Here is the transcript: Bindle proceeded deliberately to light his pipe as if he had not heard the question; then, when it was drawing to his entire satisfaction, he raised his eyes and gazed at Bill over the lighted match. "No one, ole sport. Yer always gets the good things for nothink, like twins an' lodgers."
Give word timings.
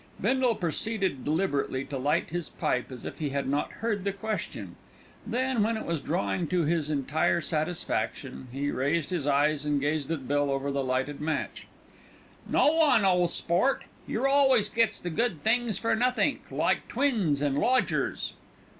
Bindle 0.19 0.55
proceeded 0.55 1.23
deliberately 1.23 1.85
to 1.85 1.97
light 1.99 2.31
his 2.31 2.49
pipe 2.49 2.91
as 2.91 3.05
if 3.05 3.19
he 3.19 3.29
had 3.29 3.47
not 3.47 3.71
heard 3.71 4.03
the 4.03 4.11
question; 4.11 4.75
then, 5.27 5.61
when 5.61 5.77
it 5.77 5.85
was 5.85 6.01
drawing 6.01 6.47
to 6.47 6.63
his 6.63 6.89
entire 6.89 7.39
satisfaction, 7.39 8.47
he 8.51 8.71
raised 8.71 9.11
his 9.11 9.27
eyes 9.27 9.63
and 9.63 9.79
gazed 9.79 10.09
at 10.09 10.27
Bill 10.27 10.49
over 10.49 10.71
the 10.71 10.83
lighted 10.83 11.21
match. 11.21 11.67
"No 12.49 12.71
one, 12.75 13.05
ole 13.05 13.27
sport. 13.27 13.83
Yer 14.07 14.25
always 14.25 14.69
gets 14.69 14.99
the 14.99 15.11
good 15.11 15.43
things 15.43 15.77
for 15.77 15.95
nothink, 15.95 16.49
like 16.49 16.87
twins 16.87 17.39
an' 17.39 17.55
lodgers." 17.57 18.33